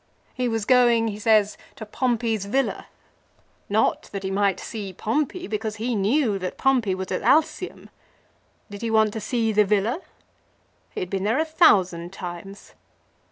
[0.33, 2.87] He was going, he says, to Pompey's villa.
[3.69, 7.87] Not that he might see Pompey, because he knew that Pompey was at Alsium.
[8.71, 10.01] Did he want to see the villa?
[10.89, 12.73] He had been there a thousand times.